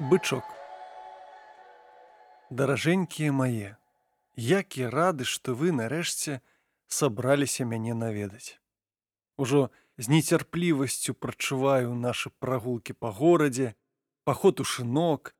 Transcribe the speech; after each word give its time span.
бычок. 0.00 0.44
Даражэнькія 2.50 3.32
мае 3.32 3.76
які 4.40 4.88
рады 4.88 5.24
што 5.28 5.52
вы 5.54 5.72
нарэшце 5.72 6.40
сабраліся 6.88 7.64
мяне 7.64 7.94
наведаць. 7.94 8.56
Ужо 9.36 9.70
з 9.98 10.08
нецярплівасцю 10.08 11.14
прачуваю 11.14 11.94
нашы 11.94 12.32
прагулкі 12.40 12.96
па 12.96 13.12
горадзе 13.12 13.74
паход 14.24 14.60
у 14.60 14.64
шынок 14.64 15.34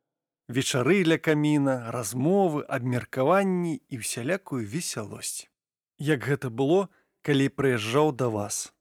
вечары 0.48 1.00
ля 1.08 1.16
каміна 1.16 1.90
размовы 1.96 2.60
абмеркаванні 2.68 3.80
і 3.88 4.04
ўсялякую 4.04 4.66
весялосць. 4.66 5.48
Як 5.96 6.28
гэта 6.28 6.50
было 6.50 6.88
калі 7.22 7.48
прыязджаў 7.48 8.12
да 8.12 8.28
вас. 8.28 8.72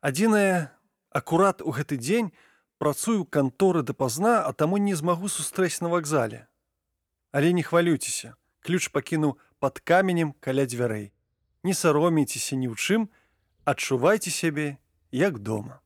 Адзінае 0.00 0.72
акурат 1.10 1.60
у 1.60 1.74
гэты 1.76 2.00
дзень 2.00 2.32
працую 2.78 3.24
канторы 3.24 3.82
дапазна, 3.82 4.42
а 4.46 4.52
таму 4.52 4.78
не 4.78 4.94
змагу 4.94 5.28
сустрэць 5.28 5.80
на 5.82 5.88
вакзале. 5.88 6.46
Але 7.32 7.52
не 7.52 7.62
хвалюйцеся, 7.62 8.34
ключ 8.60 8.88
пакінуў 8.94 9.36
пад 9.58 9.80
каменем 9.80 10.32
каля 10.40 10.66
дзвярэй. 10.66 11.12
Не 11.62 11.74
саромейцеся 11.74 12.56
ні 12.56 12.70
ў 12.70 12.78
чым, 12.78 13.10
адчувайце 13.66 14.30
сябе 14.30 14.78
як 15.10 15.42
дома. 15.42 15.82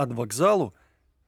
Ад 0.00 0.16
вакзалу 0.16 0.72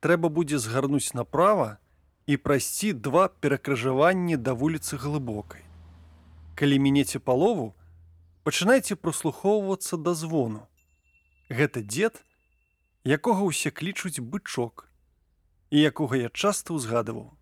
трэба 0.00 0.32
будзе 0.32 0.58
згарнуць 0.58 1.14
направа 1.14 1.78
і 2.26 2.36
прайсці 2.40 2.92
два 2.96 3.28
перакрыжаванні 3.28 4.40
да 4.40 4.56
вуліцы 4.56 4.96
глыбокай. 4.96 5.62
Калі 6.56 6.78
мінеце 6.80 7.20
палову, 7.20 7.74
пачынайце 8.42 8.96
прослухоўвацца 8.96 10.00
да 10.00 10.14
звону. 10.16 10.64
Гэта 11.52 11.84
дзед, 11.84 12.24
якога 13.04 13.44
ўсе 13.44 13.68
клічуць 13.68 14.24
бычок 14.24 14.88
і 15.68 15.76
якога 15.84 16.16
я 16.16 16.32
часта 16.32 16.72
ўзгадываў. 16.72 17.36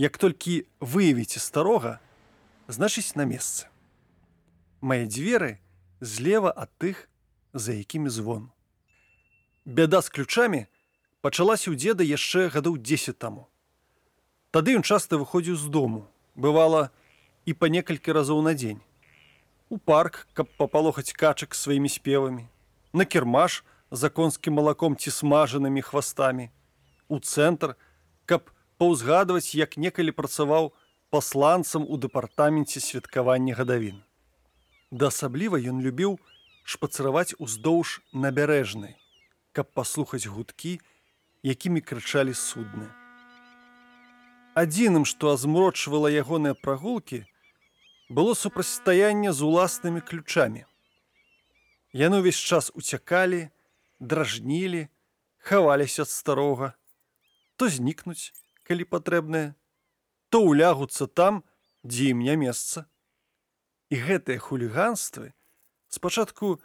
Як 0.00 0.16
толькі 0.16 0.64
выявіце 0.80 1.36
старога, 1.36 2.00
значыць 2.66 3.12
на 3.12 3.28
месцы. 3.28 3.68
Мае 4.80 5.04
дзверы 5.04 5.60
злева 6.00 6.48
ад 6.48 6.72
тых, 6.80 7.08
за 7.52 7.76
якімі 7.76 8.08
звон. 8.08 8.48
Бяда 9.64 10.00
з 10.00 10.08
ключамі 10.08 10.66
пачалася 11.20 11.68
ў 11.70 11.76
дзеда 11.76 12.08
яшчэ 12.08 12.48
гадоў 12.56 12.80
10 12.80 13.20
таму. 13.20 13.46
Тады 14.50 14.80
ён 14.80 14.82
часта 14.82 15.20
выходзіў 15.20 15.60
з 15.60 15.68
дому, 15.68 16.08
бывала 16.34 16.88
і 17.44 17.52
па 17.52 17.68
некалькі 17.68 18.16
разоў 18.16 18.40
на 18.40 18.56
дзень. 18.56 18.80
У 19.68 19.76
парк, 19.76 20.26
каб 20.32 20.48
папалохаць 20.56 21.12
качак 21.12 21.54
сваімі 21.54 21.92
спевамі, 21.92 22.48
на 22.92 23.04
кірмаш, 23.04 23.62
за 23.90 24.08
конскім 24.08 24.60
малаком 24.60 24.96
ці 24.96 25.10
смажанымі 25.10 25.82
хвастамі. 25.82 26.50
У 27.08 27.20
цэнтр 27.20 27.76
каб 28.24 28.50
паўзгадваць 28.78 29.54
як 29.54 29.76
некалі 29.76 30.12
працаваў 30.12 30.72
пасланцам 31.10 31.86
у 31.86 31.96
дэпартаменце 31.96 32.80
святкавання 32.80 33.54
гадавін. 33.54 34.02
Да 34.90 35.08
асабліва 35.14 35.60
ён 35.60 35.80
любіў 35.84 36.18
шпацыраваць 36.64 37.36
уздоўж 37.38 38.00
набярэжнай 38.12 38.98
каб 39.54 39.70
паслухаць 39.70 40.26
гудкі 40.26 40.80
якімі 41.46 41.80
крычалі 41.80 42.34
судны. 42.34 42.90
Адзіным 44.58 45.06
што 45.06 45.30
азмрочвала 45.34 46.10
ягоныя 46.10 46.58
прагулкі 46.58 47.22
было 48.10 48.34
супрацьстаянне 48.34 49.30
з 49.30 49.46
уласнымі 49.46 50.02
ключамі. 50.02 50.66
Яны 51.94 52.22
ўвесь 52.22 52.38
час 52.38 52.74
уцякалі 52.74 53.53
дражнілі, 54.04 54.88
хаваліся 55.40 56.04
ад 56.04 56.10
старога, 56.12 56.72
то 57.56 57.68
знікнуць, 57.68 58.32
калі 58.64 58.84
патрэбнае, 58.88 59.54
то 60.28 60.44
ўлягуцца 60.44 61.06
там, 61.06 61.44
дзе 61.84 62.12
ім 62.12 62.24
не 62.24 62.36
месца. 62.36 62.86
І 63.92 64.00
гэтыя 64.00 64.40
хуліганствы 64.40 65.32
спачатку 65.92 66.58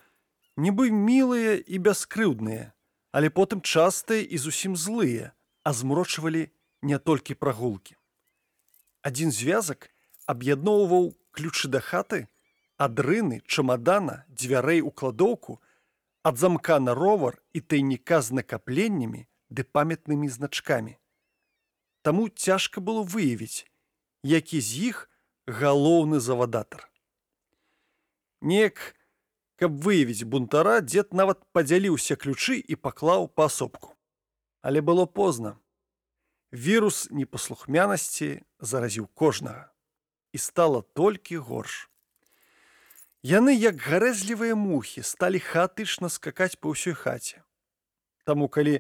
нібы 0.58 0.90
мілыя 0.90 1.60
і 1.60 1.78
бяскрыўдныя, 1.84 2.72
але 3.12 3.30
потым 3.30 3.62
частыя 3.62 4.24
і 4.24 4.38
зусім 4.38 4.76
злыя, 4.76 5.32
а 5.64 5.74
змрочвалі 5.74 6.50
не 6.82 6.98
толькі 6.98 7.36
прагулкі. 7.36 7.96
Адзін 9.04 9.32
звязак 9.32 9.92
аб'ядноўваў 10.26 11.14
ключы 11.32 11.70
да 11.72 11.80
хаты, 11.80 12.28
адрыны, 12.80 13.42
чамадана, 13.46 14.24
дзвярэй 14.30 14.82
у 14.82 14.92
кладоўку, 14.92 15.60
ад 16.30 16.38
замка 16.38 16.78
на 16.80 16.94
ровар 16.94 17.42
і 17.58 17.60
тайніка 17.62 18.22
з 18.22 18.38
накапленнямі 18.38 19.26
ды 19.50 19.64
памятнымі 19.66 20.30
значкамі. 20.30 20.94
Таму 22.06 22.30
цяжка 22.30 22.82
было 22.86 23.02
выявіць, 23.02 23.66
які 24.22 24.62
з 24.62 24.94
іх 24.94 25.10
галоўны 25.50 26.22
завадатар. 26.22 26.86
Неяк, 28.46 28.94
каб 29.58 29.82
выявіць 29.82 30.22
бунтара, 30.22 30.78
дзед 30.86 31.18
нават 31.18 31.42
падзяліўся 31.50 32.14
ключы 32.14 32.62
і 32.62 32.78
паклаў 32.78 33.26
паасобку. 33.34 33.98
Але 34.62 34.86
было 34.86 35.10
позна. 35.10 35.58
Вірус 36.54 37.10
непаслухмянасці 37.10 38.46
заразіў 38.62 39.10
кожнага 39.18 39.74
і 40.32 40.38
стала 40.38 40.86
толькі 40.94 41.42
горш. 41.42 41.89
Яны, 43.20 43.52
як 43.52 43.76
гарэзлівыя 43.84 44.56
мухі, 44.56 45.04
сталі 45.04 45.44
хаатычна 45.44 46.08
скакаць 46.08 46.56
па 46.56 46.72
ўсёй 46.72 46.96
хаце. 46.96 47.44
Таму 48.24 48.48
калі 48.48 48.80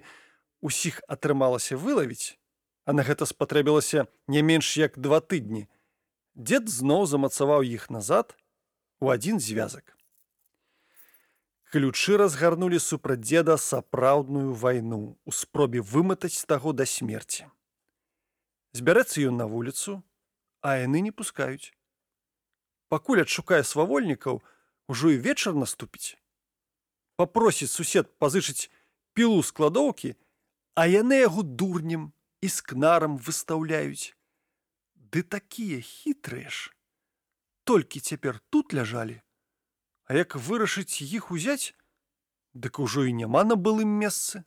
усіх 0.64 1.04
атрымалася 1.12 1.76
вылавіць, 1.76 2.40
а 2.88 2.96
на 2.96 3.04
гэта 3.04 3.28
спатрэбілася 3.28 4.08
не 4.32 4.40
менш 4.40 4.80
як 4.80 4.96
два 4.96 5.20
тыдні, 5.20 5.68
дзед 6.40 6.72
зноў 6.72 7.04
замацаваў 7.04 7.68
іх 7.68 7.92
назад 7.92 8.32
у 9.04 9.12
адзін 9.12 9.44
звязак. 9.44 9.92
Ключы 11.68 12.16
разгарнулі 12.16 12.80
супраць 12.80 13.20
дзеда 13.20 13.60
сапраўдную 13.60 14.56
вайну 14.56 15.20
у 15.28 15.32
спробе 15.36 15.84
вымытаць 15.84 16.48
таго 16.48 16.72
да 16.72 16.88
смерці. 16.88 17.52
Збярэцца 18.72 19.20
ён 19.20 19.36
на 19.36 19.52
вуліцу, 19.52 20.00
а 20.64 20.80
яны 20.80 21.04
не 21.04 21.12
пускаюць 21.12 21.76
пакуль 22.90 23.22
адшукае 23.24 23.62
свавольнікаў 23.64 24.42
ужо 24.90 25.14
і 25.14 25.22
вечар 25.22 25.56
наступіць. 25.56 26.18
Папросіць 27.16 27.72
сусед 27.72 28.10
пазычыць 28.18 28.70
пілу 29.14 29.44
складоўкі 29.46 30.16
а 30.80 30.88
яны 30.90 31.22
яго 31.22 31.44
дурнем 31.44 32.10
і 32.42 32.48
з 32.50 32.66
кнарам 32.66 33.18
выстаўляюць. 33.18 34.16
Ды 34.96 35.24
такія 35.24 35.82
хітрыя 35.82 36.50
ж. 36.50 36.72
Толькі 37.64 38.00
цяпер 38.00 38.42
тут 38.50 38.74
ляжалі 38.74 39.22
а 40.10 40.18
як 40.18 40.34
вырашыць 40.36 41.06
іх 41.06 41.30
узяць 41.30 41.78
дык 42.58 42.82
ужо 42.82 43.06
і 43.06 43.14
няма 43.14 43.46
на 43.46 43.54
былым 43.56 43.94
месцы. 44.02 44.42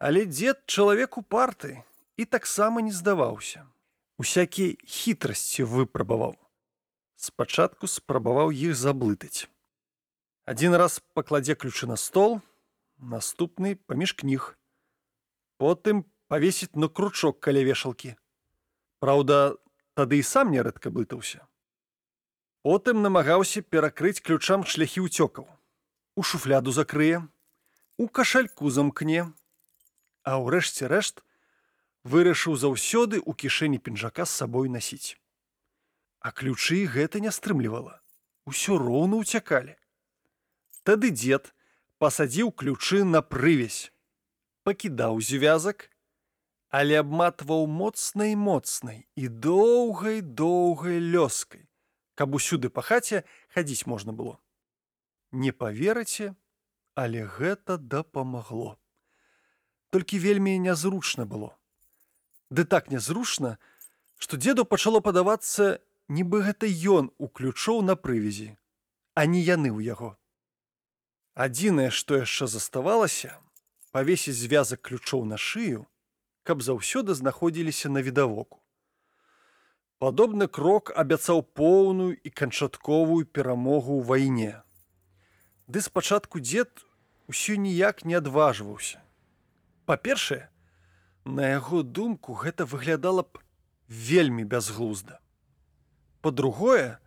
Але 0.00 0.24
дзед 0.24 0.64
чалавек 0.64 1.20
у 1.20 1.22
парты 1.22 1.84
і 2.16 2.24
таксама 2.24 2.80
не 2.80 2.92
здаваўся. 2.92 3.68
Усякія 4.16 4.80
хітрасці 4.82 5.68
выпрабаваў 5.68 6.38
спачатку 7.18 7.90
спрабаваў 7.90 8.54
іх 8.54 8.78
заблытаць. 8.78 9.50
Адзін 10.46 10.78
раз 10.78 11.02
пакладзе 11.18 11.58
ключы 11.58 11.90
на 11.90 11.98
стол, 11.98 12.38
наступны 12.98 13.74
паміж 13.90 14.14
кніг. 14.22 14.54
Потым 15.58 16.06
павесіць 16.30 16.78
на 16.78 16.88
кручок 16.88 17.40
каля 17.42 17.66
вешалкі. 17.66 18.14
Праўда, 19.02 19.58
тады 19.98 20.22
і 20.22 20.26
сам 20.30 20.54
нярэдка 20.54 20.94
блытаўся. 20.94 21.42
Потым 22.62 23.02
намагаўся 23.02 23.62
перакрыць 23.62 24.22
ключам 24.22 24.64
шляхі 24.64 25.06
ўцёкаў. 25.10 25.46
У 26.14 26.22
шуфляду 26.22 26.70
закрые, 26.70 27.26
у 27.98 28.06
кашальку 28.08 28.70
замкне, 28.70 29.26
а 30.22 30.38
ўрэшце 30.38 30.86
рэшт 30.86 31.22
вырашыў 32.06 32.54
заўсёды 32.54 33.18
ў 33.18 33.30
кішэні 33.34 33.78
пінжака 33.82 34.22
з 34.26 34.38
сабой 34.42 34.70
насіць 34.70 35.18
а 36.20 36.32
ключы 36.32 36.86
гэта 36.86 37.20
не 37.20 37.30
стрымлівала. 37.30 38.00
Усё 38.44 38.78
роўна 38.78 39.20
ўцякалі. 39.22 39.76
Тады 40.82 41.10
дзед 41.12 41.54
пасадзіў 41.98 42.52
ключы 42.52 43.04
на 43.04 43.22
прывязь 43.22 43.92
пакідаў 44.68 45.20
звязак 45.24 45.88
але 46.68 47.00
абматваў 47.00 47.64
моцнай 47.72 48.34
моцнай 48.36 48.98
і 49.16 49.28
доўгай 49.46 50.20
доўгай 50.20 51.00
лёскай 51.14 51.64
каб 52.20 52.36
усюды 52.38 52.68
па 52.68 52.84
хаце 52.84 53.22
хадзіць 53.54 53.88
можна 53.88 54.12
было. 54.12 54.36
Не 55.32 55.52
паверыце 55.52 56.34
але 56.94 57.24
гэта 57.24 57.78
дапамагло. 57.78 58.76
Толькі 59.90 60.18
вельмі 60.18 60.58
нязручна 60.58 61.24
было. 61.24 61.54
Ды 62.50 62.64
так 62.64 62.90
нязручна 62.92 63.56
што 64.18 64.36
дзеду 64.36 64.68
пачало 64.68 65.00
падавацца 65.00 65.78
нібы 66.08 66.42
гэта 66.42 66.68
ён 66.68 67.12
уключоў 67.18 67.82
на 67.84 67.96
прывязі, 67.96 68.56
а 69.14 69.26
не 69.26 69.40
яны 69.44 69.70
ў 69.72 69.84
яго. 69.92 70.16
Адзінае, 71.34 71.90
што 71.90 72.18
яшчэ 72.18 72.48
заставалася, 72.50 73.36
павесіць 73.92 74.36
звязак 74.36 74.82
ключоў 74.82 75.24
на 75.24 75.36
шыю, 75.36 75.86
каб 76.42 76.64
заўсёды 76.64 77.14
знаходзіліся 77.14 77.92
на 77.92 78.02
відавоку. 78.02 78.62
Падобны 79.98 80.48
крок 80.48 80.90
абяцаў 80.94 81.42
поўную 81.42 82.16
і 82.16 82.30
канчатковую 82.30 83.26
перамогу 83.26 83.98
ў 83.98 84.02
вайне. 84.08 84.54
Ды 85.66 85.82
спачатку 85.84 86.40
дзед 86.40 86.84
усё 87.28 87.58
ніяк 87.60 88.04
не 88.04 88.16
адважваўся. 88.16 89.02
Па-першае, 89.84 90.48
на 91.24 91.48
яго 91.52 91.82
думку 91.82 92.32
гэта 92.32 92.64
выглядала 92.64 93.22
б 93.22 93.42
вельмі 93.88 94.44
бязглузда. 94.44 95.20
Па-другое, 96.20 96.98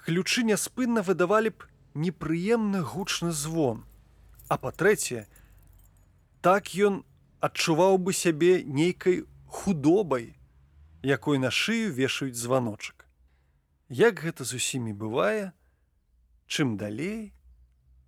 ключы 0.00 0.42
няспынна 0.48 1.02
выдавалі 1.04 1.52
б 1.52 1.68
непрыемны 1.94 2.82
гучны 2.82 3.32
звон. 3.32 3.84
А 4.48 4.56
па-трэцяе, 4.58 5.26
так 6.40 6.72
ён 6.74 7.04
адчуваў 7.40 7.98
бы 7.98 8.12
сябе 8.16 8.64
нейкай 8.64 9.24
худобай, 9.46 10.32
якой 11.02 11.38
на 11.38 11.50
шыю 11.50 11.92
вешаюць 11.92 12.38
званочак. 12.38 13.06
Як 13.88 14.24
гэта 14.24 14.44
з 14.48 14.56
усімі 14.56 14.96
бывае, 14.96 15.52
чым 16.48 16.76
далей, 16.80 17.34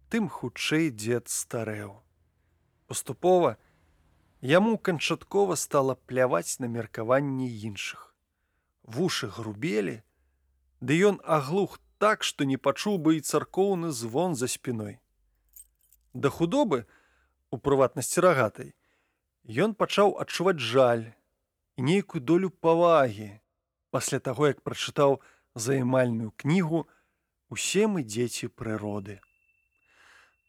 тым 0.08 0.28
хутчэй 0.32 0.88
дзед 0.90 1.28
старэў. 1.28 2.00
Паступова 2.88 3.56
яму 4.40 4.78
канчаткова 4.78 5.56
стала 5.60 5.94
пляваць 5.94 6.60
на 6.60 6.68
меркаванні 6.68 7.48
іншых. 7.68 8.14
Вушы 8.84 9.28
грубелі, 9.28 10.02
ды 10.84 11.00
ён 11.10 11.20
аглух 11.24 11.80
так, 11.98 12.24
што 12.28 12.44
не 12.44 12.56
пачуў 12.60 12.98
бы 13.00 13.16
і 13.16 13.24
царкоўны 13.24 13.90
звон 13.90 14.34
за 14.36 14.48
спіной. 14.52 15.00
Да 16.12 16.28
худобы, 16.28 16.84
у 17.50 17.58
прыватнасці 17.58 18.20
рагатай, 18.24 18.74
ён 19.48 19.72
пачаў 19.78 20.18
адчуваць 20.20 20.60
жаль, 20.60 21.06
і 21.76 21.86
нейкую 21.88 22.20
долю 22.20 22.50
павагі 22.50 23.30
пасля 23.90 24.20
таго, 24.20 24.50
як 24.50 24.60
прачытаў 24.60 25.20
займальную 25.54 26.34
кнігу 26.36 26.84
усе 27.48 27.86
мы 27.86 28.02
дзеці 28.02 28.50
прыроды. 28.50 29.20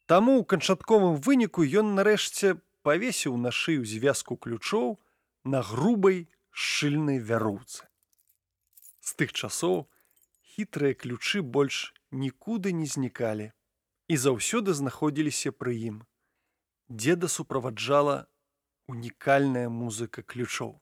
Таму 0.05 0.37
ў 0.41 0.45
канчатковым 0.45 1.17
выніку 1.21 1.65
ён 1.65 1.95
нарэшце 1.97 2.57
павесіў 2.85 3.37
на 3.41 3.49
шыю 3.49 3.85
звязку 3.85 4.37
ключоў 4.37 4.97
на 5.43 5.61
грубай 5.65 6.25
шчыльнай 6.51 7.17
вяруцы. 7.17 7.85
З 9.01 9.13
тых 9.21 9.33
часоў 9.33 9.85
хітрыя 10.55 10.95
ключы 10.95 11.43
больш 11.43 11.91
нікуды 12.11 12.71
не 12.71 12.87
знікалі 12.87 13.51
і 14.07 14.15
заўсёды 14.15 14.71
знаходзіліся 14.71 15.51
пры 15.51 15.75
ім. 15.91 15.99
Дзеда 16.87 17.27
суправаджала 17.27 18.23
унікальная 18.87 19.67
музыка 19.67 20.23
ключоў 20.23 20.79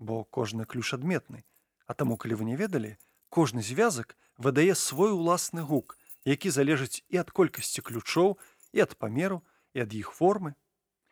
бо 0.00 0.24
кожны 0.24 0.64
ключ 0.64 0.94
адметны. 0.94 1.44
А 1.86 1.94
таму, 1.94 2.16
калі 2.16 2.40
вы 2.40 2.44
не 2.48 2.56
ведалі, 2.56 2.96
кожны 3.28 3.62
звязак 3.62 4.16
выдае 4.36 4.74
свой 4.74 5.12
уласны 5.12 5.62
гук, 5.62 5.98
які 6.24 6.50
залежыць 6.50 7.04
і 7.08 7.20
ад 7.22 7.30
колькасці 7.30 7.84
ключоў 7.84 8.38
і 8.72 8.80
ад 8.80 8.96
памеру 8.96 9.44
і 9.76 9.84
ад 9.84 9.92
іх 9.94 10.10
формы. 10.16 10.56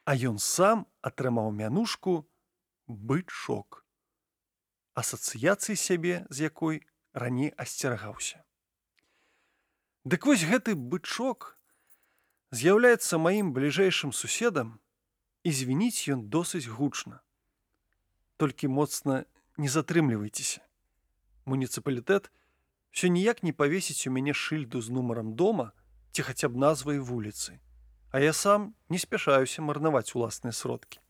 А 0.08 0.16
ён 0.16 0.40
сам 0.40 0.88
атрымаў 1.04 1.52
мянушку 1.52 2.24
бычок. 2.88 3.84
Асацыяцыі 4.96 5.76
сябе, 5.76 6.24
з 6.32 6.48
якой 6.48 6.80
раней 7.18 7.52
асцерагаўся. 7.56 8.44
Дык 10.04 10.26
вось 10.26 10.46
гэты 10.48 10.74
бычок 10.74 11.58
з'яўляецца 12.50 13.18
маім 13.20 13.52
бліжэйшым 13.52 14.12
суседам 14.12 14.78
і 15.44 15.52
звініць 15.52 16.08
ён 16.14 16.28
досыць 16.32 16.66
гучна 16.66 17.20
толькі 18.38 18.70
моцна 18.70 19.26
не 19.58 19.68
затрымлівайцеся. 19.68 20.62
Муніцыпалітэт 21.44 22.30
все 22.94 23.10
ніяк 23.10 23.42
не 23.42 23.52
павесіць 23.52 24.06
у 24.06 24.14
мяне 24.14 24.32
шыльду 24.32 24.80
з 24.80 24.94
нумарам 24.94 25.34
дома 25.34 25.72
ці 26.14 26.22
хаця 26.22 26.48
б 26.48 26.56
назвай 26.56 27.02
вуліцы. 27.02 27.58
А 28.14 28.22
я 28.22 28.32
сам 28.32 28.74
не 28.88 28.98
спяшаюся 28.98 29.60
марнаваць 29.60 30.14
уласныя 30.14 30.54
сродкі. 30.54 31.02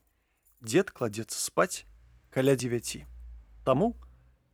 Дзед 0.59 0.91
кладзецца 0.91 1.37
спаць 1.39 1.85
каля 2.33 2.57
9. 2.57 3.05
Таму, 3.63 3.95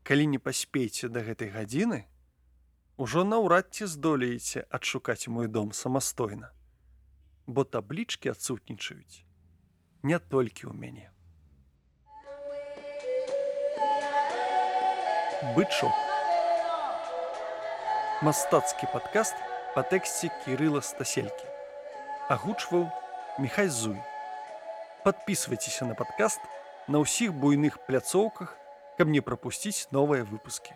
калі 0.06 0.30
не 0.36 0.40
паспейце 0.40 1.10
да 1.10 1.25
гэтай 1.25 1.50
гадзіны, 1.50 2.06
ужо 3.02 3.25
наўрад 3.25 3.74
ці 3.74 3.90
здолееце 3.90 4.63
адшукаць 4.69 5.25
мой 5.28 5.50
дом 5.50 5.74
самастойна, 5.74 6.54
бо 7.50 7.66
таблічкі 7.66 8.31
адсутнічаюць 8.38 9.25
не 10.06 10.22
толькі 10.22 10.69
ў 10.69 10.74
мяне. 10.78 11.10
бычок 15.54 15.94
мастацкі 18.25 18.88
падкаст 18.94 19.36
па 19.75 19.84
тэксце 19.86 20.31
кірыла 20.46 20.81
стаселькі. 20.81 21.50
Агучваў 22.31 22.88
міхай 23.44 23.68
зуй. 23.68 24.00
Подписывайтеся 25.04 25.86
на 25.86 25.94
падкаст 26.00 26.40
на 26.88 27.04
ўсіх 27.04 27.36
буйных 27.36 27.78
пляцоўках 27.86 28.56
каб 28.98 29.08
не 29.16 29.22
прапусціць 29.22 29.88
новыя 29.92 30.24
выпускі 30.24 30.74